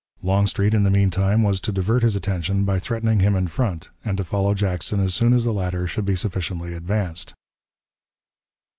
Longstreet, 0.23 0.73
in 0.73 0.81
the 0.81 0.89
mean 0.89 1.11
time, 1.11 1.43
was 1.43 1.59
to 1.61 1.71
divert 1.71 2.01
his 2.01 2.15
attention 2.15 2.65
by 2.65 2.79
threatening 2.79 3.19
him 3.19 3.35
in 3.35 3.45
front, 3.45 3.89
and 4.03 4.17
to 4.17 4.23
follow 4.23 4.55
Jackson 4.55 4.99
as 4.99 5.13
soon 5.13 5.31
as 5.31 5.43
the 5.43 5.53
latter 5.53 5.85
should 5.85 6.05
be 6.05 6.15
sufficiently 6.15 6.73
advanced. 6.73 7.35